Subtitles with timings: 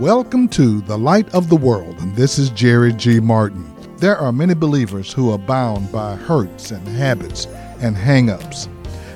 [0.00, 3.18] Welcome to the Light of the World, and this is Jerry G.
[3.18, 3.74] Martin.
[3.96, 7.46] There are many believers who are bound by hurts and habits
[7.80, 8.68] and hang ups.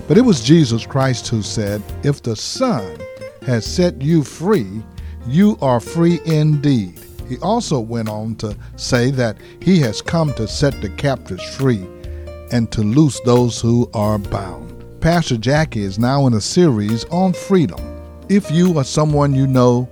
[0.08, 2.96] But it was Jesus Christ who said, If the Son
[3.42, 4.82] has set you free,
[5.26, 6.98] you are free indeed.
[7.28, 11.86] He also went on to say that he has come to set the captives free
[12.52, 14.82] and to loose those who are bound.
[15.02, 17.80] Pastor Jackie is now in a series on freedom.
[18.30, 19.86] If you or someone you know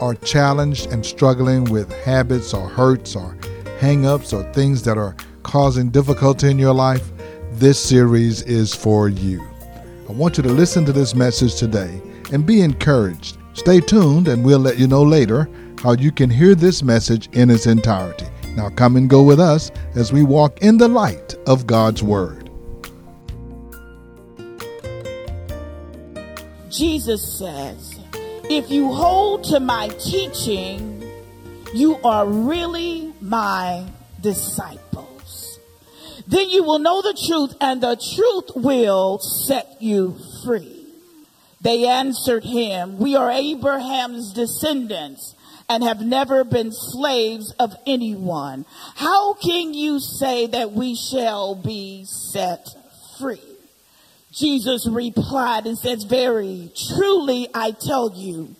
[0.00, 3.36] are challenged and struggling with habits or hurts or
[3.78, 7.10] hang ups or things that are causing difficulty in your life,
[7.52, 9.42] this series is for you.
[10.08, 12.00] I want you to listen to this message today
[12.32, 13.38] and be encouraged.
[13.54, 15.48] Stay tuned, and we'll let you know later
[15.82, 18.26] how you can hear this message in its entirety.
[18.56, 22.50] Now, come and go with us as we walk in the light of God's Word.
[26.70, 27.97] Jesus says,
[28.50, 31.02] If you hold to my teaching,
[31.74, 33.86] you are really my
[34.22, 35.58] disciples.
[36.26, 40.86] Then you will know the truth, and the truth will set you free.
[41.60, 45.34] They answered him, We are Abraham's descendants
[45.68, 48.64] and have never been slaves of anyone.
[48.94, 52.66] How can you say that we shall be set
[53.18, 53.57] free?
[54.32, 58.54] Jesus replied and says, Very truly I tell you,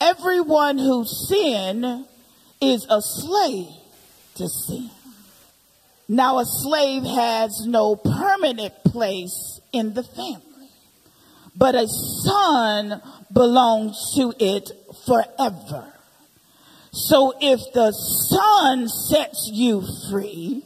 [0.00, 2.06] everyone who sin
[2.60, 3.68] is a slave
[4.36, 4.90] to sin.
[6.08, 10.70] Now a slave has no permanent place in the family,
[11.56, 14.70] but a son belongs to it
[15.04, 15.92] forever.
[16.92, 20.64] So if the son sets you free,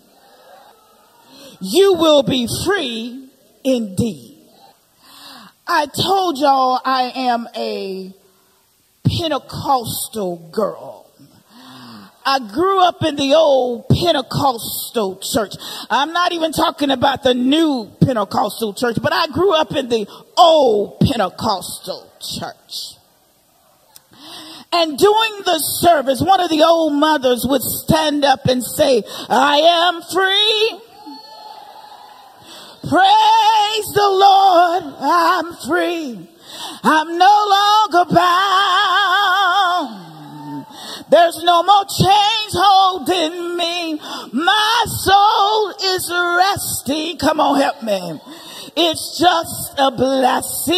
[1.61, 3.31] you will be free
[3.65, 4.30] indeed.
[5.72, 8.12] I told y'all I am a
[9.04, 11.08] Pentecostal girl.
[12.26, 15.54] I grew up in the old Pentecostal church.
[15.88, 20.09] I'm not even talking about the new Pentecostal church, but I grew up in the
[20.36, 22.97] old Pentecostal church.
[24.72, 29.59] And during the service, one of the old mothers would stand up and say, I
[29.59, 30.90] am free.
[32.82, 36.28] Praise the Lord, I'm free.
[36.82, 39.50] I'm no longer bound.
[41.10, 44.00] There's no more chains holding me.
[44.32, 47.18] My soul is resting.
[47.18, 48.20] Come on, help me.
[48.76, 50.76] It's just a blessing.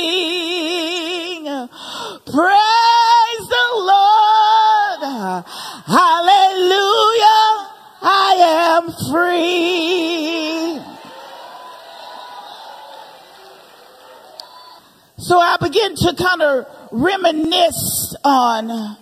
[2.25, 5.45] Praise the Lord.
[5.87, 7.53] Hallelujah.
[8.05, 8.35] I
[8.75, 10.12] am free.
[15.33, 18.99] So I begin to kind of reminisce on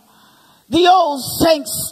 [0.68, 1.91] the old saints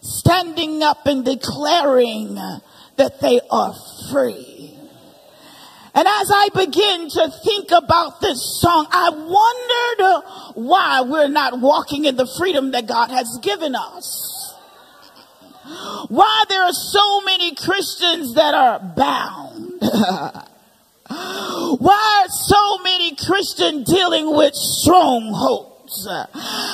[0.00, 3.74] standing up and declaring that they are
[4.12, 4.78] free.
[5.92, 11.58] And as I begin to think about this song, I wondered uh, why we're not
[11.58, 14.54] walking in the freedom that God has given us.
[16.06, 19.82] Why there are so many Christians that are bound.
[21.76, 26.06] why are so many Christians dealing with strongholds?
[26.08, 26.26] I,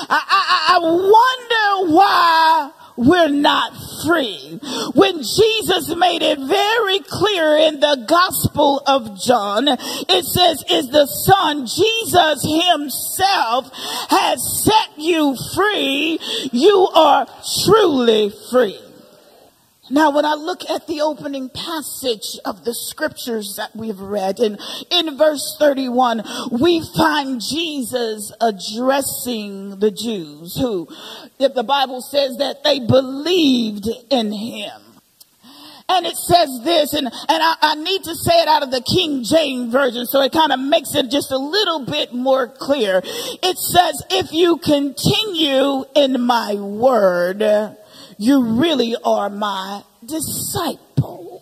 [0.09, 3.72] I, I wonder why we're not
[4.06, 4.60] free.
[4.94, 11.06] When Jesus made it very clear in the Gospel of John, it says, is the
[11.06, 13.71] Son, Jesus himself
[14.10, 16.19] has set you free.
[16.53, 17.27] You are
[17.65, 18.78] truly free.
[19.91, 24.59] Now, when I look at the opening passage of the scriptures that we've read, and
[24.91, 30.89] in verse 31, we find Jesus addressing the Jews who,
[31.39, 34.81] if the Bible says that they believed in him.
[35.87, 38.81] And it says this, and, and I, I need to say it out of the
[38.81, 43.03] King James Version so it kind of makes it just a little bit more clear.
[43.05, 47.77] It says, if you continue in my word,
[48.19, 51.34] you really are my disciples.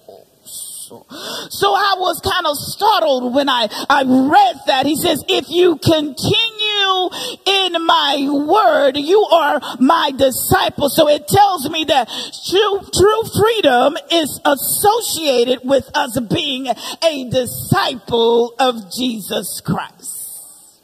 [1.50, 4.84] So I was kind of startled when I, I read that.
[4.84, 7.08] He says, if you continue
[7.46, 10.90] in my word, you are my disciple.
[10.90, 12.08] So it tells me that
[12.50, 20.82] true, true freedom is associated with us being a disciple of Jesus Christ.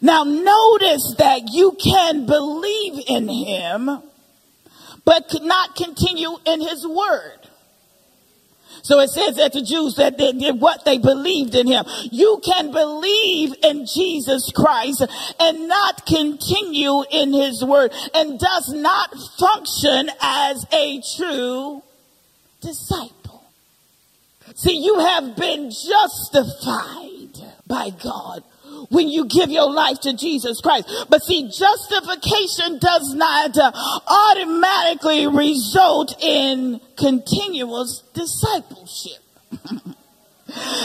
[0.00, 4.02] Now notice that you can believe in him
[5.08, 7.38] but could not continue in his word.
[8.82, 11.86] So it says that the Jews that they did what they believed in him.
[12.12, 15.06] You can believe in Jesus Christ
[15.40, 21.82] and not continue in his word and does not function as a true
[22.60, 23.44] disciple.
[24.56, 27.30] See, you have been justified
[27.66, 28.44] by God
[28.90, 30.88] when you give your life to Jesus Christ.
[31.08, 33.72] But see, justification does not uh,
[34.06, 39.22] automatically result in continuous discipleship.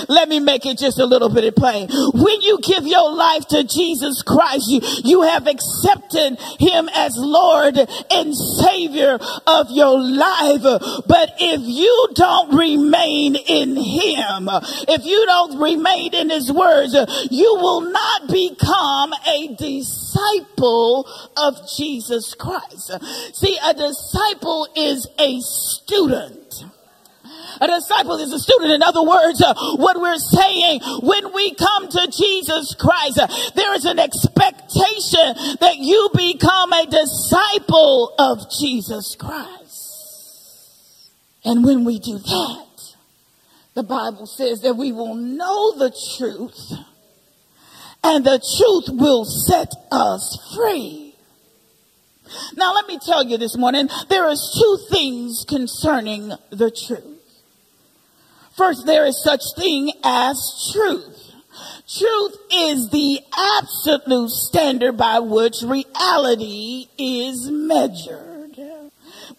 [0.08, 1.90] Let me make it just a little bit plain.
[1.90, 7.78] When you give your life to Jesus Christ, you, you have accepted him as Lord
[8.12, 10.62] and Savior of your life.
[11.08, 14.50] But if you don't remain in him,
[14.88, 16.94] if you don't remain in his words,
[17.32, 21.08] you will not become a disciple
[21.38, 22.92] of Jesus Christ.
[23.34, 26.66] See, a disciple is a student.
[27.62, 28.72] A disciple is a student.
[28.72, 33.74] In other words, uh, what we're saying when we come to Jesus Christ, uh, there
[33.76, 41.12] is an expectation that you become a disciple of Jesus Christ.
[41.46, 42.94] And when we do that,
[43.74, 46.74] the Bible says that we will know the truth
[48.04, 51.16] and the truth will set us free.
[52.56, 57.13] Now let me tell you this morning, there is two things concerning the truth.
[58.56, 61.32] First, there is such thing as truth.
[61.88, 68.34] Truth is the absolute standard by which reality is measured.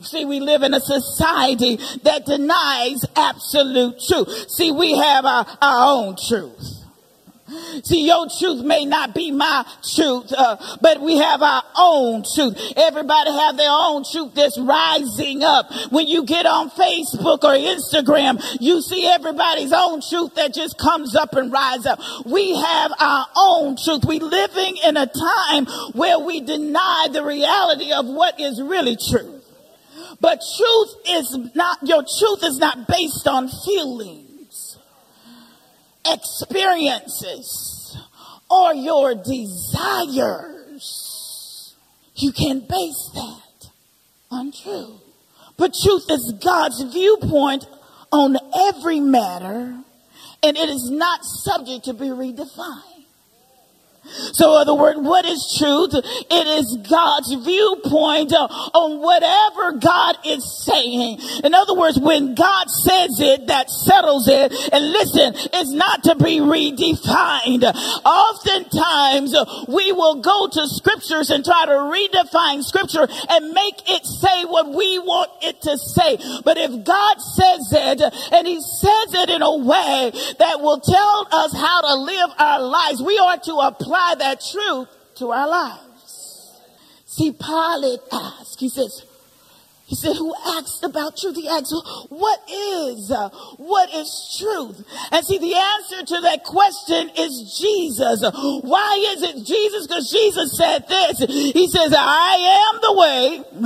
[0.00, 4.50] See, we live in a society that denies absolute truth.
[4.50, 6.73] See, we have our, our own truth.
[7.84, 12.56] See, your truth may not be my truth, uh, but we have our own truth.
[12.74, 15.70] Everybody have their own truth that's rising up.
[15.90, 21.14] When you get on Facebook or Instagram, you see everybody's own truth that just comes
[21.14, 22.00] up and rise up.
[22.24, 24.04] We have our own truth.
[24.06, 29.42] We living in a time where we deny the reality of what is really true.
[30.18, 34.23] But truth is not, your truth is not based on feelings
[36.06, 37.98] experiences
[38.50, 40.54] or your desires.
[42.14, 43.70] You can base that
[44.30, 45.00] on truth.
[45.56, 47.66] But truth is God's viewpoint
[48.10, 48.36] on
[48.68, 49.76] every matter,
[50.42, 52.93] and it is not subject to be redefined.
[54.32, 55.94] So, in other words, what is truth?
[55.94, 61.20] It is God's viewpoint on whatever God is saying.
[61.42, 64.52] In other words, when God says it, that settles it.
[64.72, 67.64] And listen, it's not to be redefined.
[68.04, 69.34] Oftentimes,
[69.68, 74.68] we will go to scriptures and try to redefine scripture and make it say what
[74.68, 76.18] we want it to say.
[76.44, 78.02] But if God says it,
[78.32, 82.60] and He says it in a way that will tell us how to live our
[82.60, 86.60] lives, we are to apply apply that truth to our lives.
[87.06, 89.04] See, Pilate asked, he says,
[89.86, 91.36] he said, who asked about truth?
[91.36, 91.72] He asked,
[92.08, 94.82] what is, uh, what is truth?
[95.12, 98.24] And see, the answer to that question is Jesus.
[98.62, 99.86] Why is it Jesus?
[99.86, 101.18] Because Jesus said this.
[101.18, 103.44] He says, I am the way,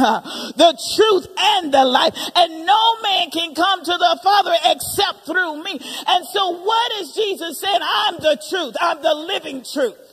[0.57, 2.15] the truth, and the life.
[2.35, 5.81] And no man can come to the Father except through me.
[6.09, 7.81] And so what is Jesus saying?
[7.81, 8.77] I'm the truth.
[8.81, 10.08] I'm the living truth.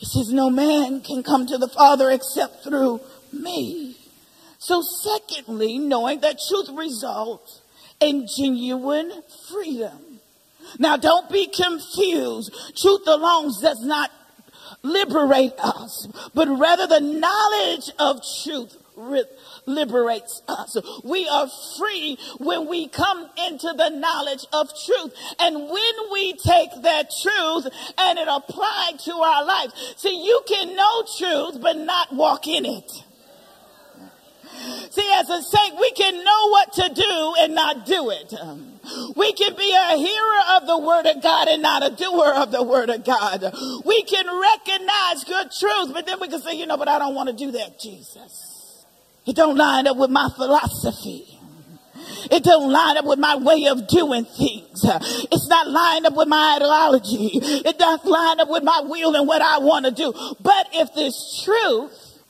[0.00, 3.02] He says, no man can come to the Father except through
[3.34, 3.98] me.
[4.58, 7.60] So secondly, knowing that truth results
[8.00, 9.12] in genuine
[9.50, 10.20] freedom.
[10.78, 12.50] Now don't be confused.
[12.80, 14.10] Truth alone does not
[14.82, 18.78] liberate us, but rather the knowledge of truth
[19.66, 20.76] liberates us.
[21.04, 25.14] We are free when we come into the knowledge of truth.
[25.38, 27.66] And when we take that truth
[27.98, 29.72] and it applied to our life.
[29.96, 33.04] See, you can know truth, but not walk in it.
[34.90, 38.34] See, as a saint, we can know what to do and not do it.
[39.16, 42.50] We can be a hearer of the word of God and not a doer of
[42.50, 43.42] the word of God.
[43.84, 47.14] We can recognize good truth, but then we can say, you know, but I don't
[47.14, 48.49] want to do that, Jesus.
[49.30, 51.38] It don't line up with my philosophy.
[52.32, 54.80] It don't line up with my way of doing things.
[54.82, 57.38] It's not lined up with my ideology.
[57.40, 60.12] It doesn't line up with my will and what I want to do.
[60.40, 62.24] But if this truth,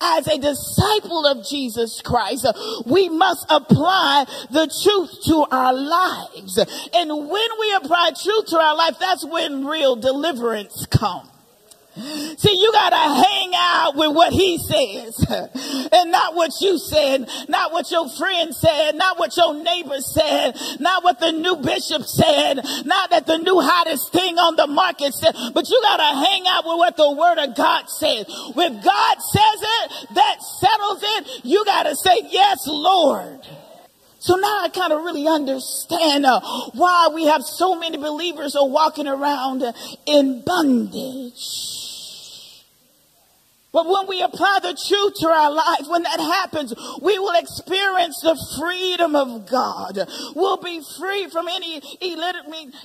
[0.00, 2.48] as a disciple of Jesus Christ,
[2.86, 6.58] we must apply the truth to our lives.
[6.92, 11.28] And when we apply truth to our life, that's when real deliverance comes.
[11.94, 15.26] See, you gotta hang out with what he says
[15.92, 20.52] and not what you said, not what your friend said, not what your neighbor said,
[20.80, 25.12] not what the new bishop said, not that the new hottest thing on the market
[25.12, 28.24] said, but you got to hang out with what the word of God says.
[28.26, 31.44] If God says it, that settles it.
[31.44, 33.46] You got to say, yes, Lord.
[34.18, 36.40] So now I kind of really understand uh,
[36.74, 39.64] why we have so many believers are walking around
[40.06, 41.81] in bondage.
[43.72, 48.20] But when we apply the truth to our life, when that happens, we will experience
[48.20, 49.98] the freedom of God.
[50.36, 51.80] We'll be free from any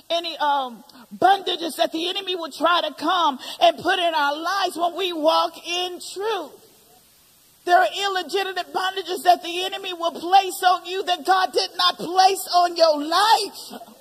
[0.08, 0.82] any um,
[1.14, 5.12] bondages that the enemy will try to come and put in our lives when we
[5.12, 6.52] walk in truth.
[7.66, 11.98] There are illegitimate bondages that the enemy will place on you that God did not
[11.98, 13.97] place on your life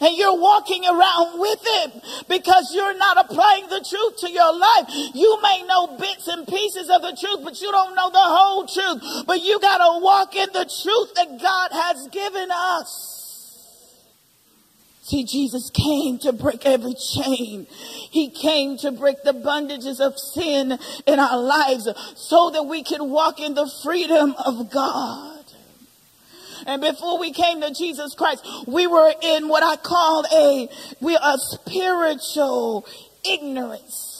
[0.00, 1.92] and you're walking around with it
[2.28, 4.86] because you're not applying the truth to your life.
[5.14, 8.66] You may know bits and pieces of the truth, but you don't know the whole
[8.66, 9.26] truth.
[9.26, 13.18] But you got to walk in the truth that God has given us.
[15.02, 17.66] See, Jesus came to break every chain.
[18.10, 23.08] He came to break the bondages of sin in our lives so that we can
[23.08, 25.27] walk in the freedom of God.
[26.66, 30.68] And before we came to Jesus Christ, we were in what I call a,
[31.00, 32.86] we a spiritual
[33.24, 34.18] ignorance.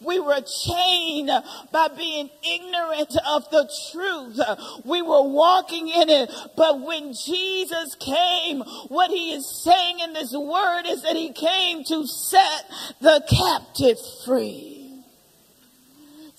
[0.00, 1.30] We were chained
[1.72, 4.38] by being ignorant of the truth.
[4.84, 6.30] We were walking in it.
[6.56, 11.82] But when Jesus came, what he is saying in this word is that he came
[11.84, 12.70] to set
[13.00, 14.75] the captive free.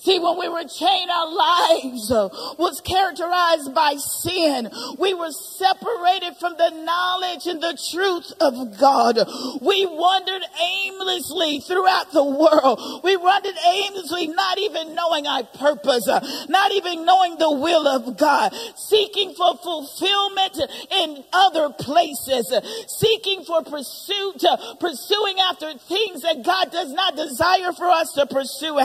[0.07, 4.71] See, when we were chained, our lives uh, was characterized by sin.
[4.97, 9.17] We were separated from the knowledge and the truth of God.
[9.59, 13.03] We wandered aimlessly throughout the world.
[13.03, 18.15] We wandered aimlessly, not even knowing our purpose, uh, not even knowing the will of
[18.15, 20.57] God, seeking for fulfillment
[20.89, 24.41] in other places, uh, seeking for pursuit,
[24.79, 28.79] pursuing after things that God does not desire for us to pursue.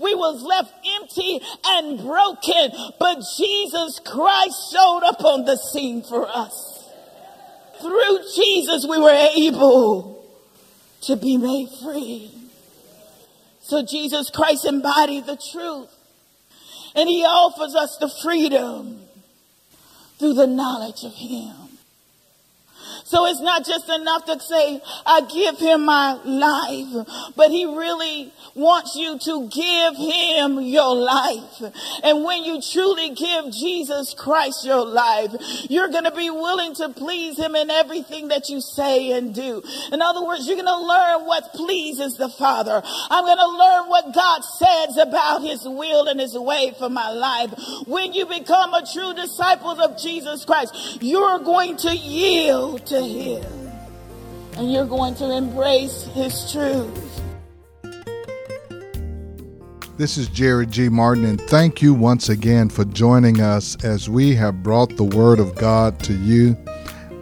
[0.00, 6.02] We was left left empty and broken, but Jesus Christ showed up on the scene
[6.02, 6.88] for us.
[7.80, 10.24] Through Jesus, we were able
[11.02, 12.30] to be made free.
[13.60, 15.92] So Jesus Christ embodied the truth.
[16.94, 19.00] And he offers us the freedom
[20.18, 21.65] through the knowledge of him.
[23.06, 28.32] So it's not just enough to say, I give him my life, but he really
[28.56, 31.62] wants you to give him your life.
[32.02, 35.30] And when you truly give Jesus Christ your life,
[35.70, 39.62] you're going to be willing to please him in everything that you say and do.
[39.92, 42.82] In other words, you're going to learn what pleases the Father.
[42.84, 47.10] I'm going to learn what God says about his will and his way for my
[47.10, 47.54] life.
[47.86, 53.44] When you become a true disciple of Jesus Christ, you're going to yield to him
[54.56, 57.22] and you're going to embrace his truth.
[59.98, 60.88] This is Jerry G.
[60.88, 65.38] Martin, and thank you once again for joining us as we have brought the Word
[65.38, 66.56] of God to you.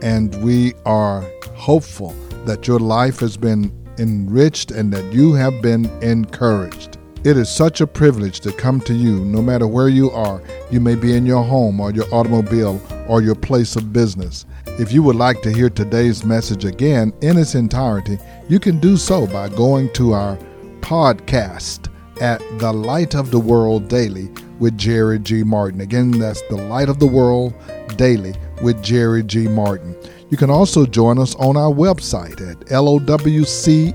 [0.03, 2.11] And we are hopeful
[2.47, 6.99] that your life has been enriched and that you have been encouraged.
[7.25, 10.43] It is such a privilege to come to you no matter where you are.
[10.71, 14.45] You may be in your home or your automobile or your place of business.
[14.77, 18.97] If you would like to hear today's message again in its entirety, you can do
[18.97, 20.37] so by going to our
[20.81, 21.89] podcast
[22.21, 25.45] at The Light of the World Daily with Jerry G.
[25.45, 25.81] Martin.
[25.81, 27.55] Again, that's The Light of the World
[27.97, 29.47] Daily with Jerry G.
[29.47, 29.95] Martin.
[30.31, 33.95] You can also join us on our website at lowcf.org.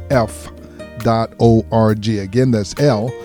[2.07, 3.15] Again, that's lowcf.org.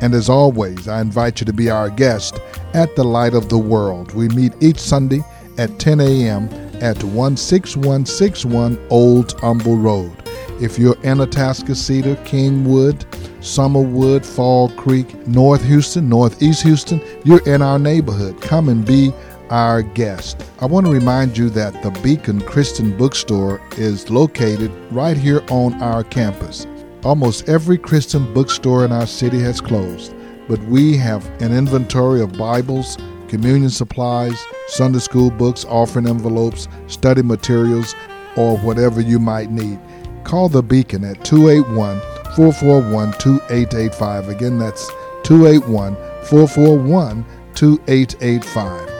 [0.00, 2.40] And as always, I invite you to be our guest
[2.74, 4.12] at the Light of the World.
[4.14, 5.20] We meet each Sunday
[5.58, 6.48] at 10 a.m.
[6.80, 10.12] at 16161 Old Humble Road.
[10.60, 13.04] If you're in Cedar, Kingwood,
[13.40, 18.40] Summerwood, Fall Creek, North Houston, Northeast Houston, you're in our neighborhood.
[18.40, 19.12] Come and be
[19.50, 20.44] our guest.
[20.60, 25.80] I want to remind you that the Beacon Christian Bookstore is located right here on
[25.82, 26.66] our campus.
[27.02, 30.14] Almost every Christian bookstore in our city has closed,
[30.48, 34.38] but we have an inventory of Bibles, communion supplies,
[34.68, 37.94] Sunday school books, offering envelopes, study materials,
[38.36, 39.78] or whatever you might need.
[40.24, 42.00] Call the Beacon at 281
[42.36, 44.28] 441 2885.
[44.28, 44.86] Again, that's
[45.22, 48.99] 281 441 2885.